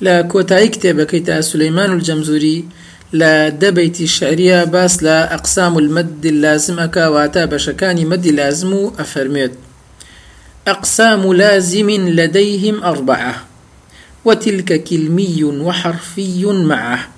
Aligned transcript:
لا 0.00 0.22
كوتاي 0.22 0.68
كتابك 0.68 1.40
سليمان 1.40 1.92
الجمزوري 1.92 2.64
لا 3.12 3.48
دبيت 3.48 4.00
الشعرية 4.00 4.64
باس 4.64 5.02
لا 5.02 5.34
أقسام 5.34 5.78
المد 5.78 6.26
اللازم 6.26 6.78
أكا 6.78 7.08
واتا 7.08 7.44
بشكان 7.44 8.06
مد 8.06 8.26
لازم 8.26 8.90
أفرميت 8.98 9.52
أقسام 10.68 11.32
لازم 11.32 11.90
لديهم 11.90 12.82
أربعة 12.84 13.44
وتلك 14.24 14.84
كلمي 14.84 15.44
وحرفي 15.44 16.44
معه 16.46 17.08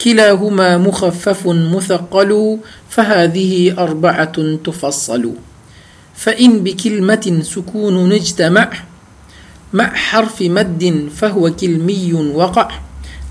كلاهما 0.00 0.78
مخفف 0.78 1.46
مثقل 1.46 2.58
فهذه 2.90 3.74
أربعة 3.78 4.56
تفصل 4.64 5.32
فإن 6.16 6.64
بكلمة 6.64 7.40
سكون 7.42 8.12
اجتمع 8.12 8.70
مع 9.74 9.94
حرف 9.94 10.42
مد 10.42 11.08
فهو 11.16 11.52
كلمي 11.52 12.12
وقع 12.34 12.68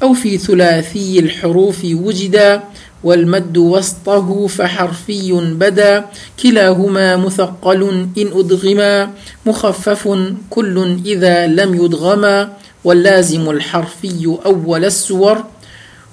أو 0.03 0.13
في 0.13 0.37
ثلاثي 0.37 1.19
الحروف 1.19 1.85
وجدا 1.85 2.63
والمد 3.03 3.57
وسطه 3.57 4.47
فحرفي 4.47 5.31
بدا 5.59 6.05
كلاهما 6.43 7.15
مثقل 7.15 8.07
إن 8.17 8.27
أدغما 8.33 9.11
مخفف 9.45 10.17
كل 10.49 10.97
إذا 11.05 11.47
لم 11.47 11.85
يدغما 11.85 12.53
واللازم 12.83 13.49
الحرفي 13.49 14.37
أول 14.45 14.85
السور 14.85 15.43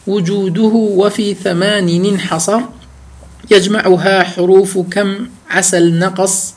وجوده 0.06 0.74
وفي 0.74 1.34
ثمان 1.34 2.04
انحصر 2.04 2.60
يجمعها 3.50 4.22
حروف 4.22 4.78
كم 4.78 5.26
عسل 5.50 5.98
نقص 5.98 6.54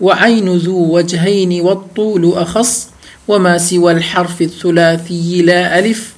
وعين 0.00 0.56
ذو 0.56 0.96
وجهين 0.96 1.60
والطول 1.60 2.32
أخص 2.32 2.93
وما 3.28 3.58
سوى 3.58 3.92
الحرف 3.92 4.42
الثلاثي 4.42 5.42
لا 5.42 5.78
ألف. 5.78 6.14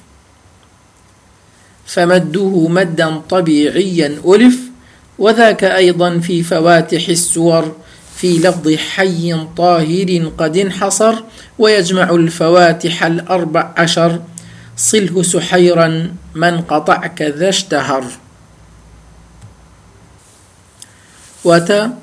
فمده 1.85 2.67
مدا 2.67 3.17
طبيعيا 3.29 4.21
ألف 4.25 4.57
وذاك 5.19 5.63
أيضا 5.63 6.19
في 6.19 6.43
فواتح 6.43 7.09
السور 7.09 7.75
في 8.15 8.37
لفظ 8.37 8.75
حي 8.75 9.47
طاهر 9.57 10.31
قد 10.37 10.57
انحصر 10.57 11.15
ويجمع 11.59 12.09
الفواتح 12.09 13.03
الأربع 13.03 13.73
عشر. 13.77 14.21
صله 14.77 15.23
سحيرا 15.23 16.13
من 16.35 16.61
قطع 16.61 17.07
كذا 17.07 17.49
اشتهر. 17.49 18.03
واتا 21.43 21.97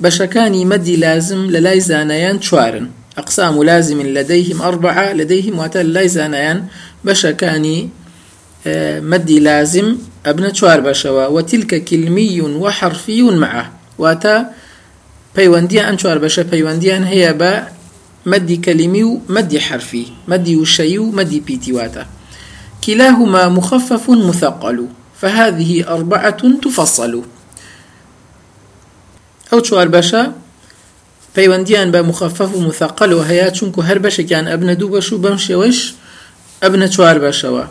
بشكاني 0.00 0.64
مدي 0.64 0.96
لازم 0.96 1.36
للاي 1.36 1.80
زانيان 1.80 2.42
شوارن. 2.42 2.90
أقسام 3.18 3.62
لازم 3.62 4.02
لديهم 4.02 4.62
أربعة 4.62 5.12
لديهم 5.12 5.58
وأتا 5.58 5.78
للاي 5.78 6.08
زانيان 6.08 6.66
بشكاني 7.04 7.88
آه، 8.66 9.00
مدي 9.00 9.40
لازم 9.40 9.96
أبنى 10.26 10.54
شوار 10.54 10.80
بشوا 10.80 11.26
وتلك 11.26 11.84
كلمي 11.84 12.40
وحرفي 12.40 13.22
معه. 13.22 13.72
وأتا 13.98 14.50
ئەم 15.36 15.96
چوار 16.00 16.18
بەشە 16.24 16.42
پەیوەندیان 16.52 17.04
هەیە 17.12 17.32
بە 17.40 17.52
مەدی 18.26 18.58
کەلیمی 18.64 19.02
و 19.02 19.20
مەدی 19.28 19.58
حرفی 19.58 20.06
مەدی 20.28 20.56
وشەی 20.62 20.98
و 20.98 21.12
مەدی 21.18 21.40
پیتیواتە 21.46 22.04
كلاهما 22.84 23.48
مخفف 23.48 24.10
مثقل 24.10 24.78
فهذه 25.20 25.84
أربعة 25.88 26.40
تفصل. 26.64 27.22
ئەو 29.52 29.60
چوار 29.60 29.88
بەشە 29.94 30.22
پەیوەندیان 31.36 31.88
بە 31.94 32.00
مخفف 32.08 32.50
و 32.54 32.60
مثقل 32.60 33.12
و 33.12 33.24
هەیە 33.28 33.48
چونکو 33.56 33.82
هەر 33.88 33.98
بەشێکیان 34.04 34.46
ئەبنە 34.50 34.74
دوو 34.80 34.92
بەش 34.94 35.12
و 35.12 35.18
بەم 35.24 35.36
شێوەش 35.46 35.78
ئەبنە 36.62 36.88
چوار 36.94 37.16
بەشەوە. 37.24 37.64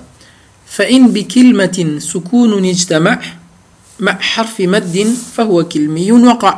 فإن 0.75 1.03
بكلمة 1.15 1.99
سكون 1.99 2.65
اجتمع 2.65 3.19
مع 3.99 4.17
حرف 4.31 4.61
مد 4.61 4.95
فهو 5.35 5.63
كلمي 5.63 6.11
وقع. 6.11 6.57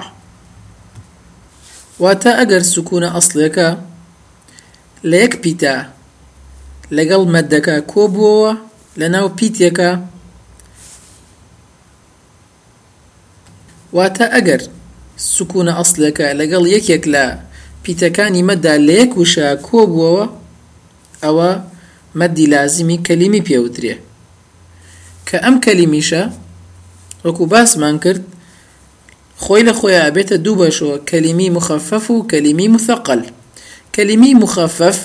واتە 2.04 2.32
ئەگەر 2.40 2.64
سکوونە 2.74 3.10
ئەسڵێکە 3.16 3.70
لە 5.10 5.18
یەک 5.24 5.34
پیتە 5.44 5.76
لەگەڵ 6.98 7.22
مەدەکە 7.36 7.76
کۆبووەوە 7.92 8.52
لە 9.00 9.08
ناو 9.14 9.28
پیتێکە 9.38 9.92
واتە 13.98 14.26
ئەگەر 14.34 14.62
سکوونە 15.18 15.74
ئەسڵێکە 15.80 16.28
لەگەڵ 16.40 16.64
یەکێک 16.76 17.04
لە 17.14 17.26
پیتەکانی 17.84 18.44
مەدا 18.50 18.76
لە 18.88 18.94
یەک 19.02 19.12
وشە 19.20 19.48
کۆبووەوە 19.68 20.26
ئەوە 21.24 21.52
مەدی 22.20 22.48
لازمی 22.54 22.98
کەلیمی 23.08 23.46
پێوترێ. 23.48 23.96
کە 25.28 25.38
ئەم 25.44 25.56
کەلیمیشە 25.66 26.24
وەکو 27.26 27.44
باسمان 27.54 27.96
کرد 28.04 28.24
خۆی 29.44 29.64
لە 29.68 29.74
خۆیان 29.80 30.06
ئەبێتە 30.08 30.36
دوو 30.46 30.60
بەشەوە 30.62 30.96
کەلیمی 31.10 31.50
مخفف 31.58 32.06
و 32.12 32.26
کەلیمی 32.32 32.68
مثقل 32.76 33.22
کەلیمی 33.96 34.34
مخفف 34.44 34.98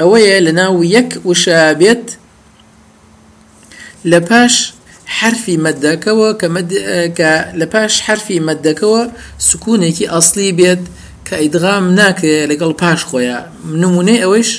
ئەوەیە 0.00 0.38
لە 0.46 0.52
ناو 0.60 0.84
یەک 0.96 1.10
وشابێت 1.28 2.06
لە 4.10 4.18
پاش 4.28 4.54
حرفی 5.06 5.56
مەدەکەوە 5.66 6.28
کە 7.18 7.32
لە 7.60 7.66
پاش 7.72 8.00
حرفی 8.00 8.40
مەدەکەوە 8.48 9.02
سکوونێکی 9.48 10.10
ئەسلی 10.12 10.52
بێت 10.58 10.82
کە 11.26 11.34
ئیدغام 11.42 11.84
ناکرێت 12.00 12.48
لەگەڵ 12.50 12.72
پاش 12.82 13.00
خۆیان 13.10 13.44
نمونەی 13.82 14.22
ئەوەش 14.22 14.50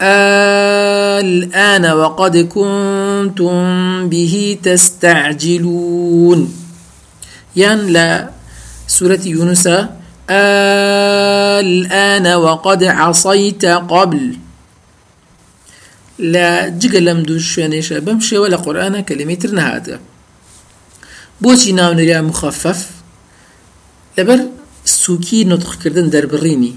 الآن 0.00 1.92
وقد 1.92 2.36
كنتم 2.36 4.08
به 4.08 4.58
تستعجلون. 4.62 6.54
يان 7.56 7.86
لا 7.86 8.30
سورة 8.86 9.20
يونس 9.26 9.68
الآن 10.30 12.34
وقد 12.34 12.84
عصيت 12.84 13.64
قبل. 13.64 14.36
لا 16.18 16.70
جگە 16.80 17.00
لەم 17.06 17.20
دوو 17.28 17.38
شوێنێشە 17.50 17.96
بەم 18.06 18.20
شێوە 18.28 18.48
لە 18.54 18.58
قورآە 18.64 19.00
کەلیمەتر 19.08 19.50
نهاتە 19.58 19.96
بۆچی 21.42 21.72
ناونریا 21.78 22.20
مخفف 22.22 22.80
لەبەر 24.18 24.40
سوکی 24.84 25.44
نطقکردن 25.44 26.06
دەربڕینی. 26.14 26.74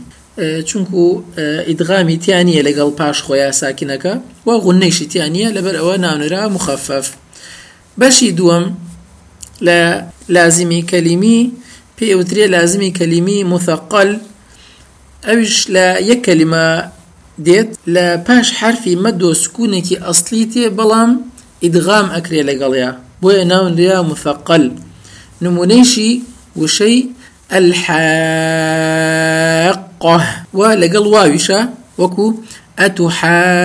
چونکو 0.65 1.23
ئیدغامی 1.67 2.19
تیانە 2.23 2.61
لەگەڵ 2.67 2.89
پاش 2.99 3.17
خۆیان 3.25 3.53
ساکینەکە 3.61 4.13
و 4.45 4.49
غونەیشی 4.63 5.05
تیانە 5.11 5.47
لەبەر 5.57 5.75
ئەوە 5.79 5.95
ناونرا 6.05 6.43
مخفف 6.55 7.05
بەشی 7.99 8.31
دووەم 8.39 8.65
لا 9.67 9.81
لازمي 10.29 10.81
كلمي 10.81 11.51
بيوتري 11.99 12.47
لازمي 12.47 12.91
كلمي 12.91 13.43
مثقل 13.43 14.09
اوش 15.31 15.69
لا 15.69 15.99
يك 15.99 16.29
ديت 17.39 17.77
لا 17.87 18.15
باش 18.15 18.51
حرفي 18.53 18.95
مدو 18.95 19.33
سكونك 19.33 19.93
أصليتي 19.93 20.69
بلام 20.69 21.21
إدغام 21.63 22.09
أكري 22.09 22.41
لقليا 22.41 22.99
بويا 23.21 23.43
ناون 23.43 23.75
ليا 23.75 24.01
مثقل 24.01 24.73
نمونيشي 25.41 26.19
وشي 26.55 27.05
الحاقة 27.53 27.99
ولقل 30.53 31.07
واوشة 31.07 31.69
وكو 31.97 32.33
أتحاجون 32.79 33.59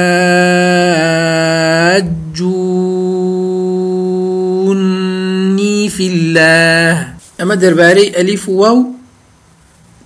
في 5.89 6.06
الله. 6.06 7.15
أما 7.41 7.55
درباري 7.55 8.09
ألف 8.21 8.49
واو 8.49 8.87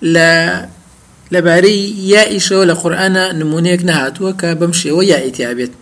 لا 0.02 0.68
لباري 1.32 2.08
يا 2.08 2.26
إيشو 2.26 2.62
لقرآن 2.62 3.38
نمونيك 3.38 3.84
نهاتوا 3.84 4.30
كبمشي 4.30 4.90
ويا 4.90 5.26
إتيابيت 5.26 5.72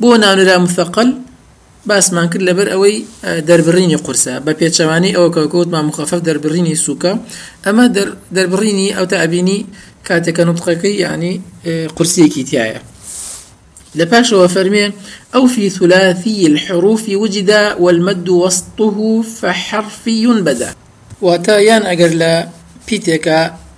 بو 0.00 0.16
نانو 0.16 0.62
مثقل 0.62 1.14
باس 1.86 2.12
مان 2.12 2.28
کرد 2.28 2.42
لەبەر 2.42 2.68
ئەوەی 2.72 3.04
دەربڕینی 3.48 3.98
قورسە. 4.04 4.34
بە 4.46 4.52
پێچەوانی 4.60 5.14
ئەوە 5.16 5.30
کەوت 5.52 5.68
ما 5.74 5.82
مخفف 5.82 6.20
دەربڕینی 6.28 6.76
سووکە 6.84 7.12
ئەمە 7.66 7.84
دەربڕینی 8.36 8.88
ئەو 8.96 9.06
تا 9.10 9.16
ئەبینی 9.22 9.58
کاتێکە 10.08 10.42
نوتقەکەی 10.48 10.94
ینی 11.04 11.34
قورسیەکی 11.96 12.44
تایە 12.50 12.80
لباش 13.94 14.32
وفرمي 14.32 14.92
أو 15.34 15.46
في 15.46 15.70
ثلاثي 15.70 16.46
الحروف 16.46 17.08
وجد 17.08 17.50
والمد 17.78 18.28
وسطه 18.28 19.22
فحرفي 19.22 20.26
بدا. 20.26 20.74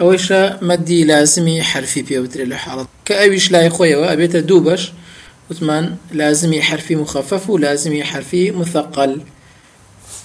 أويشا 0.00 0.58
مدي 0.62 1.04
لازمي 1.04 1.62
حرفي 1.62 2.02
بيوتري 2.02 2.44
لحالة. 2.44 2.86
كأويش 3.04 3.50
لا 3.50 3.62
يخويا 3.62 3.96
وأبيت 3.96 4.36
دوبش. 4.36 4.92
وثمان 5.50 5.96
لازمي 6.12 6.62
حرفي 6.62 6.96
مخفف 6.96 7.50
ولازمي 7.50 8.04
حرفي 8.04 8.50
مثقل. 8.50 9.20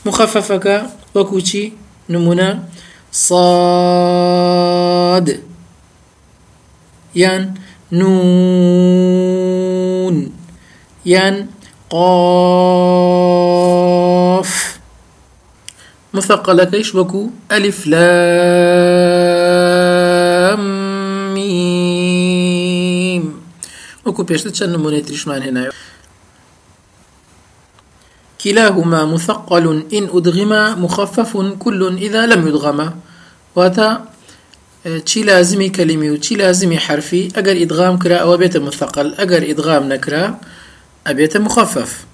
مخففك 0.06 0.86
وكوتشي 1.16 1.72
نمونا 2.10 2.64
صاد. 3.12 4.06
يان 7.16 7.54
نون. 7.92 9.26
يان 11.06 11.48
قاف 13.56 14.80
مثقلة 16.14 16.64
كيش 16.64 16.96
بكو 16.96 17.30
ألف 17.52 17.88
لام 17.88 18.04
ميم. 21.34 23.24
وكو 24.06 24.24
بيشتت 24.24 24.56
شن 24.56 24.70
نموني 24.70 25.02
تريشمان 25.02 25.42
هنا. 25.42 25.70
كلاهما 28.44 29.06
مثقل 29.06 29.84
إن 29.94 30.10
أدغما 30.14 30.76
مخفف 30.76 31.38
كل 31.60 31.98
إذا 31.98 32.26
لم 32.26 32.48
يدغما. 32.48 32.94
واتا 33.56 33.98
چی 35.06 35.24
لازمی 35.24 35.70
کلمی 35.70 36.10
و 36.10 36.18
چی 36.18 36.36
لازمی 36.36 36.76
حرفی 36.76 37.32
ئیدغام 37.36 37.98
کرا 37.98 38.18
ئەوە 38.20 38.38
بێتە 38.42 38.56
مثقل. 38.56 39.16
ئەگەر 39.16 39.44
ئیدغام 39.44 39.90
نەکرا 39.94 40.34
ئەبێتە 41.08 41.38
مخفف. 41.38 42.06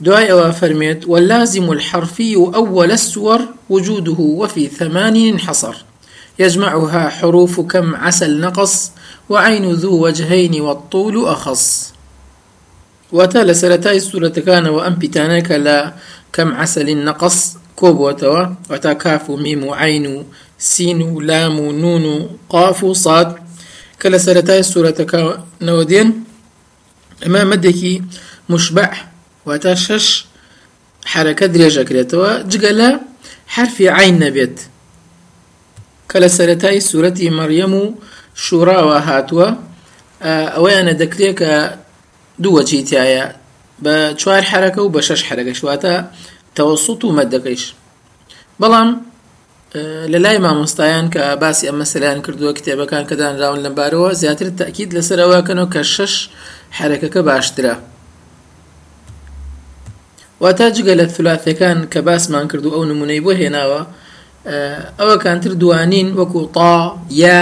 دعاء 0.00 0.30
أو 0.32 0.52
فرميت 0.52 1.08
واللازم 1.08 1.72
الحرفي 1.72 2.36
أول 2.36 2.92
السور 2.92 3.40
وجوده 3.70 4.16
وفي 4.18 4.68
ثمان 4.68 5.38
حصر 5.38 5.76
يجمعها 6.38 7.08
حروف 7.08 7.60
كم 7.60 7.96
عسل 7.96 8.40
نقص 8.40 8.92
وعين 9.28 9.72
ذو 9.72 10.04
وجهين 10.06 10.60
والطول 10.60 11.26
أخص. 11.26 11.92
وتال 13.12 13.56
سرتاي 13.56 14.00
سورة 14.00 14.28
كان 14.28 14.66
وأم 14.66 14.94
بتانك 14.94 15.50
لا 15.50 15.94
كم 16.32 16.52
عسل 16.54 17.04
نقص. 17.04 17.56
كوب 17.76 17.98
وتوا 17.98 18.46
وتا 18.70 18.92
كاف 18.92 19.30
وميم 19.30 19.64
وعين 19.64 20.24
سين 20.58 21.02
ولام 21.02 21.60
ونون 21.60 22.28
قاف 22.48 22.84
وصاد 22.84 23.36
كلا 24.02 24.18
سرتاي 24.18 24.62
سورة 24.62 24.90
كان 24.90 25.38
نودين 25.62 26.24
ئەمە 27.24 27.42
مەدێکی 27.52 27.94
مشبع 28.52 28.90
واتە 29.46 29.74
شش 29.84 30.06
حرەکە 31.12 31.46
درێژەکرێتەوە 31.54 32.30
جگە 32.50 32.72
لە 32.80 32.90
حرفی 33.54 33.88
عین 33.96 34.16
نەبێت. 34.24 34.56
کە 36.10 36.16
لە 36.22 36.28
سەتای 36.36 36.80
سوورەتی 36.88 37.28
مەریەم 37.38 37.72
و 37.82 37.84
شوڕاوە 38.44 38.98
هاتووە 39.08 39.48
ئەوەیانە 40.54 40.94
دەکرێت 41.02 41.34
کە 41.40 41.52
دووەچی 42.42 42.80
تایە 42.88 43.24
بە 43.84 43.94
چوار 44.20 44.42
حرەکە 44.50 44.80
و 44.82 44.92
بە 44.94 45.00
شش 45.08 45.20
حرەکەشواتە 45.28 45.94
تەوەسووت 46.56 47.00
و 47.04 47.14
مەدەکەیش. 47.18 47.64
بەڵام 48.60 48.90
لە 50.12 50.18
لای 50.24 50.38
مامۆستایان 50.44 51.06
کە 51.14 51.24
باسی 51.42 51.68
ئەمە 51.70 51.86
سەلیان 51.92 52.20
کردووە 52.26 52.52
کتێبەکان 52.58 53.04
کەدانراون 53.10 53.60
لەمبارەوە 53.64 54.10
زیاتر 54.20 54.48
تاکیید 54.60 54.90
لەسەرەوەکەنەوە 54.96 55.68
کە 55.74 55.82
شش 55.94 56.14
حرەکەکە 56.76 57.20
باشترە. 57.30 57.74
واتە 60.42 60.66
جگە 60.76 60.94
لە 61.00 61.06
ثلاثەکان 61.16 61.78
کە 61.92 62.00
باسمان 62.08 62.44
کردو 62.50 62.70
ئەو 62.76 62.84
نمونەی 62.90 63.20
بۆ 63.24 63.32
هێناوە 63.40 63.80
ئەوە 64.98 65.16
کانتر 65.24 65.52
دوانین 65.62 66.08
وەکو 66.18 66.40
تا 66.56 66.72
یا 67.22 67.38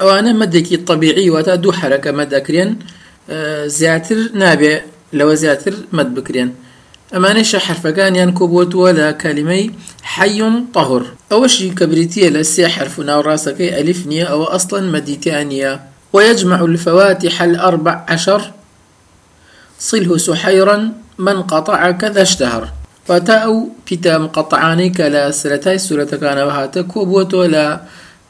ئەوانە 0.00 0.32
مەدێکی 0.42 0.76
طبیعی 0.88 1.30
واتە 1.34 1.54
دوو 1.62 1.72
حرەکە 1.80 2.10
مەدەکرێن 2.20 2.70
زیاتر 3.78 4.18
نابێ 4.40 4.74
لەوە 5.18 5.34
زیاتر 5.42 5.74
مەد 5.96 6.08
بکرێن. 6.16 6.50
ئەمانەشە 7.14 7.58
حرفەکانیان 7.66 8.30
کۆبووتووە 8.38 8.90
لە 8.98 9.06
کەلیمەی 9.22 9.64
حەیون 10.14 10.56
طهر. 10.74 11.02
ئەوەشی 11.30 11.70
کە 11.78 11.84
بریتە 11.90 12.28
لە 12.36 12.42
سێ 12.52 12.66
حرف 12.74 12.94
و 12.98 13.06
ناوڕاستەکەی 13.10 13.74
ئەلیف 13.76 14.00
نییە 14.10 14.26
ئەوە 14.32 14.46
ئەسڵەن 14.52 14.86
مەدیتیانە 14.94 15.72
ويجمع 16.12 16.60
الفواتح 16.64 17.42
الأربع 17.42 18.04
عشر. 18.08 18.50
صله 19.78 20.16
سحيرا 20.16 20.92
من 21.18 21.42
قطع 21.42 21.90
كذا 21.90 22.22
اشتهر. 22.22 22.68
وتاء 23.08 23.68
بتا 23.90 24.18
مقطعاني 24.18 24.90
كلا 24.90 25.30
سرتاي 25.30 25.78
سورة 25.78 26.04
كان 26.04 26.38
وهاتا 26.38 26.82
كوبوتو 26.82 27.44
لا 27.44 27.80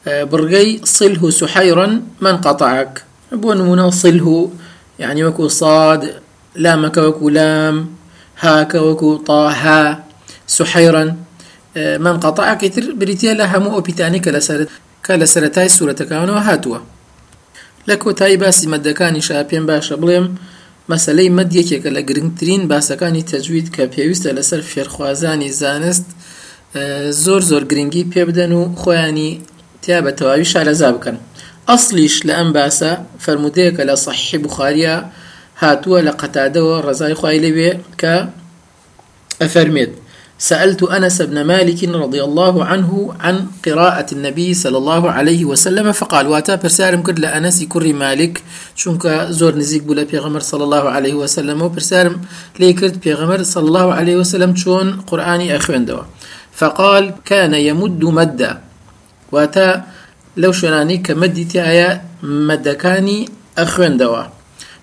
برغي. 0.05 0.81
صله 0.83 1.29
سحيرا. 1.29 2.01
من 2.21 2.37
قطعك. 2.37 3.03
بون 3.31 3.61
منو 3.61 3.89
صله؟ 3.89 4.51
يعني 4.99 5.25
وكو 5.25 5.47
صاد. 5.47 6.13
لامك 6.55 6.97
وكو 6.97 7.29
لام. 7.29 7.99
هاك 8.39 8.75
وكو 8.75 9.15
طاها 9.15 10.03
سحيرا 10.47 11.15
آه، 11.77 11.97
من 11.97 12.19
قطع 12.19 12.53
كتر 12.53 12.91
بريتيا 12.93 13.33
لها 13.33 13.55
أوبيتاني 13.55 14.19
كلا 14.19 14.39
سرت 14.39 14.69
كلا 15.05 15.25
سرتاي 15.25 15.69
سورة 15.69 15.95
هاتوا 17.89 17.95
لكو 17.95 18.11
تاي 18.11 18.37
باسي 18.37 18.67
مدكاني 18.67 19.21
شابين 19.21 19.65
باشا 19.65 19.95
بڵێم 19.95 20.25
مەسلەی 20.91 21.29
مەد 21.29 21.53
یەکێکە 21.53 21.89
لە 21.95 22.01
گرنگترین 22.09 22.67
باسەکانی 22.67 23.23
تەجوید 23.31 23.67
کە 23.75 23.83
پێویستە 23.93 24.29
لەسەر 24.37 24.61
فێرخوازانی 24.61 25.51
زانست 25.51 26.05
زۆر 27.23 27.41
زۆر 27.41 27.63
گرنگی 27.71 28.09
پێ 28.13 28.23
بدەن 28.29 28.51
و 28.51 28.61
خۆیانی 28.81 29.31
تیا 29.81 29.99
بە 30.05 30.11
تەواوی 30.17 30.49
شارەزا 30.51 30.89
بکەن. 30.95 31.17
ئەسلیش 31.69 32.15
لە 32.27 32.33
ئەم 32.39 32.49
باسە 32.57 32.91
فرمودەیەکە 33.23 33.83
لە 33.89 33.95
صحیحی 34.05 34.37
بخاریە 34.45 34.95
هاتووە 35.61 35.99
لە 36.07 36.13
قەتادەوە 36.21 36.77
ڕزای 36.87 37.15
خوای 37.19 37.39
لەوێ 37.45 37.71
کە 38.01 38.15
أفرميت 39.45 39.91
سألت 40.39 40.83
أنس 40.83 41.21
بن 41.21 41.43
مالك 41.43 41.83
رضي 41.83 42.23
الله 42.23 42.65
عنه 42.65 43.13
عن 43.19 43.47
قراءة 43.65 44.07
النبي 44.11 44.53
صلى 44.53 44.77
الله 44.77 45.11
عليه 45.11 45.45
وسلم 45.45 45.91
فقال 45.91 46.27
واتا 46.27 46.55
برسارم 46.55 47.01
كرد 47.03 47.19
لأنس 47.19 47.63
كري 47.63 47.93
مالك. 47.93 48.43
شونك 48.75 49.27
زور 49.29 49.55
نزيك 49.55 49.83
بولا 49.83 50.03
بيغمر 50.03 50.39
صلى 50.39 50.63
الله 50.63 50.89
عليه 50.89 51.13
وسلم 51.13 51.61
وبرسارم 51.61 52.21
لي 52.59 52.73
كرد 52.73 52.99
بيغمر 53.03 53.43
صلى 53.43 53.67
الله 53.67 53.93
عليه 53.93 54.15
وسلم 54.15 54.55
شون 54.55 55.03
قرآني 55.11 55.55
أخوان 55.55 55.85
دوا 55.85 56.03
فقال 56.55 57.13
كان 57.25 57.53
يمد 57.53 58.03
مدا 58.03 58.61
واتا 59.31 59.83
لو 60.37 60.51
شناني 60.51 60.97
كمدي 60.97 61.43
تايا 61.43 62.01
مدكاني 62.23 63.29
أخوان 63.57 63.97
دوا 63.97 64.23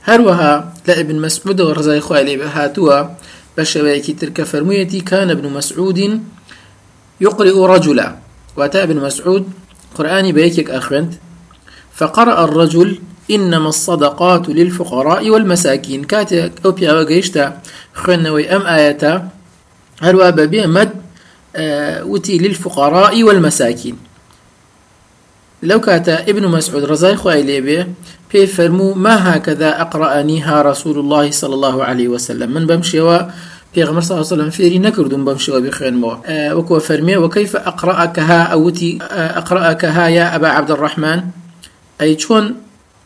هروها 0.04 0.72
لابن 0.86 1.16
مسعود 1.20 1.60
ورزاي 1.60 2.00
خوالي 2.00 2.36
بهاتوا 2.36 3.04
بشويكي 3.58 4.12
تلك 4.12 4.42
فرميتي 4.42 5.00
كان 5.00 5.30
ابن 5.30 5.52
مسعود 5.52 6.20
يقرئ 7.20 7.58
رجلا. 7.58 8.16
وأتى 8.56 8.82
ابن 8.82 8.96
مسعود 8.96 9.50
قرآني 9.94 10.32
بيكك 10.32 10.70
أخوانت 10.70 11.14
فقرأ 11.94 12.44
الرجل 12.44 12.98
إنما 13.30 13.68
الصدقات 13.68 14.48
للفقراء 14.48 15.30
والمساكين. 15.30 16.04
كاتي 16.04 16.50
أو 16.64 16.70
بيا 16.70 16.92
وقيشتا 16.92 17.60
خنوي 17.94 18.56
أم 18.56 18.66
آياتا 18.66 19.28
هروا 20.02 20.30
ببي 20.30 20.66
مد 20.66 20.90
آه 21.56 22.04
وتي 22.04 22.38
للفقراء 22.38 23.22
والمساكين. 23.22 24.05
لو 25.62 25.80
كاتا 25.80 26.22
ابن 26.22 26.48
مسعود 26.48 26.84
رزاي 26.84 27.16
خوي 27.16 27.42
ليبي 27.42 27.86
بي 28.32 28.46
فرمو 28.46 28.94
ما 28.94 29.36
هكذا 29.36 29.80
أقرأنيها 29.80 30.62
رسول 30.62 30.98
الله 30.98 31.30
صلى 31.30 31.54
الله 31.54 31.84
عليه 31.84 32.08
وسلم؟ 32.08 32.50
من 32.50 32.66
بمشي 32.66 33.00
پێغمە 33.76 34.00
صلى 34.00 34.12
الله 34.12 34.26
عليه 34.26 34.34
وسلم 34.34 34.50
فێری 34.50 34.78
نەکردوم 34.86 35.22
بەم 35.26 35.38
شێوە 35.44 35.60
بخوێنمەوە 35.64 36.16
وەکوە 36.56 36.78
فەرمێ 36.88 37.16
وكيف 37.16 37.56
أقرأكها 37.56 38.42
أوتي؟ 38.42 38.98
أقرأكها 39.40 40.08
يا 40.08 40.36
أبا 40.36 40.48
عبد 40.48 40.70
الرحمن؟ 40.70 41.20
أي 42.00 42.16
چۆن 42.16 42.44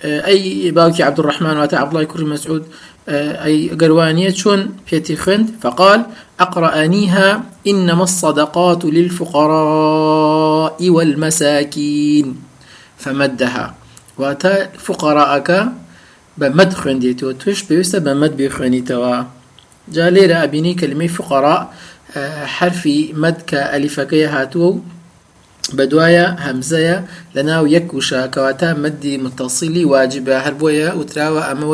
أي 0.04 0.70
باوكي 0.70 1.02
عبد 1.02 1.18
الرحمن 1.20 1.54
واتە 1.60 1.74
عبد 1.74 1.92
الله 1.92 2.04
كري 2.04 2.24
مسعود؟ 2.24 2.62
أي 3.08 3.68
قروانية 3.80 4.30
چۆن 4.30 4.60
پێتی 4.86 5.16
خوێند 5.22 5.46
فقال 5.62 6.00
أقرأنيها 6.40 7.42
إنما 7.66 8.02
الصدقات 8.02 8.84
للفقراء. 8.84 10.39
والمساكين. 10.88 12.36
فمدها. 12.98 13.74
واتە 14.20 14.54
فقراءەکە 14.86 15.60
بە 16.40 16.48
مەد 16.58 16.72
خوێندێتەوە 16.80 17.32
توش 17.40 17.58
پێویستە 17.68 17.98
بە 18.06 18.12
مەد 18.20 18.32
بخوێنیتەوە 18.38 19.14
جا 19.94 20.06
لێرە 20.14 20.38
ئەبینی 20.42 20.74
کلمەی 20.80 21.10
فقراء 21.16 21.60
حرفی 22.56 23.00
مەد 23.22 23.38
کە 23.50 23.60
ئەلیفەکەی 23.72 24.26
هاتووە 24.34 24.68
و 24.70 24.80
بە 25.76 25.84
دوایە 25.92 26.26
هەمزەیە 26.46 26.98
لە 27.36 27.42
ناو 27.50 27.64
یەک 27.76 27.86
وشە 27.98 28.20
کەواتە 28.34 28.70
مەدی 28.84 29.14
متەسیلی 29.24 29.84
واجبە 29.92 30.36
هەر 30.44 30.54
بۆیە 30.60 30.88
وتراوە 30.98 31.42
ئەمە 31.48 31.66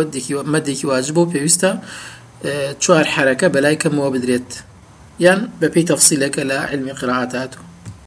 مەدێکی 0.55 0.87
واجب 0.93 1.17
و 1.19 1.31
پێویستە 1.33 1.71
چوار 2.83 3.07
حرەکە 3.15 3.47
بەلای 3.55 3.77
کەمەوە 3.83 4.09
بدرێت 4.15 4.51
یان 5.25 5.41